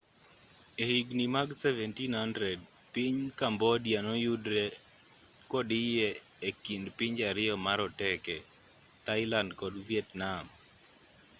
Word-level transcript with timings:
e 0.83 0.83
higni 0.91 1.25
mag 1.35 1.49
1700 1.55 2.49
piny 2.93 3.17
cambodia 3.39 3.99
noyudre 4.07 4.63
kodiye 5.51 6.07
ekind 6.49 6.85
pinje 6.97 7.23
ariyo 7.31 7.55
maroteke 7.65 8.35
thailand 9.05 9.49
kod 9.61 9.73
vietnam 9.89 10.45